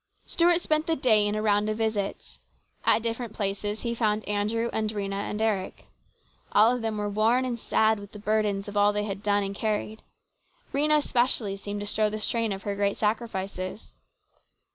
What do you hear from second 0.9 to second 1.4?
day in